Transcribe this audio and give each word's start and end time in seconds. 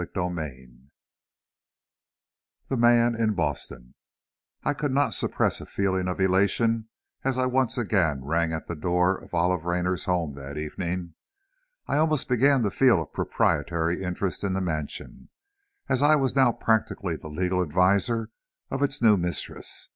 CHAPTER 0.03 0.21
IX 0.45 0.71
The 2.69 2.75
Man 2.77 3.13
in 3.13 3.33
Boston 3.35 3.93
I 4.63 4.73
could 4.73 4.91
not 4.91 5.13
suppress 5.13 5.61
a 5.61 5.67
feeling 5.67 6.07
of 6.07 6.19
elation 6.19 6.89
as 7.23 7.37
I 7.37 7.45
once 7.45 7.77
again 7.77 8.25
rang 8.25 8.51
at 8.51 8.65
the 8.65 8.73
door 8.73 9.15
of 9.19 9.35
Olive 9.35 9.63
Raynor's 9.65 10.05
home 10.05 10.33
that 10.33 10.57
evening. 10.57 11.13
I 11.85 11.97
almost 11.97 12.27
began 12.27 12.63
to 12.63 12.71
feel 12.71 12.99
a 12.99 13.05
proprietary 13.05 14.01
interest 14.01 14.43
in 14.43 14.53
the 14.53 14.59
mansion, 14.59 15.29
as 15.87 16.01
I 16.01 16.15
now 16.15 16.17
was 16.17 16.33
practically 16.59 17.15
the 17.15 17.29
legal 17.29 17.61
adviser 17.61 18.31
of 18.71 18.81
its 18.81 19.03
new 19.03 19.17
mistress. 19.17 19.89